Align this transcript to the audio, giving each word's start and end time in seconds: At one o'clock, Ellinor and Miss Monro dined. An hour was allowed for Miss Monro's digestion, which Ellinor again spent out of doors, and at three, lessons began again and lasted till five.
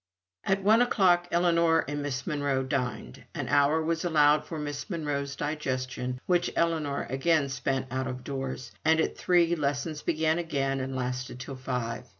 At 0.45 0.63
one 0.63 0.81
o'clock, 0.81 1.27
Ellinor 1.29 1.81
and 1.87 2.01
Miss 2.01 2.25
Monro 2.25 2.63
dined. 2.63 3.23
An 3.35 3.47
hour 3.47 3.83
was 3.83 4.03
allowed 4.03 4.45
for 4.47 4.57
Miss 4.57 4.89
Monro's 4.89 5.35
digestion, 5.35 6.19
which 6.25 6.49
Ellinor 6.55 7.03
again 7.03 7.49
spent 7.49 7.85
out 7.91 8.07
of 8.07 8.23
doors, 8.23 8.71
and 8.83 8.99
at 8.99 9.15
three, 9.15 9.53
lessons 9.55 10.01
began 10.01 10.39
again 10.39 10.79
and 10.79 10.95
lasted 10.95 11.39
till 11.39 11.55
five. 11.55 12.07